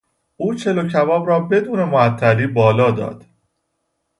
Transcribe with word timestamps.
او 0.37 0.53
چلوکباب 0.55 1.27
را 1.27 1.39
بدون 1.39 1.83
معطلی 1.83 2.47
بالا 2.47 2.91
داد. 2.91 3.25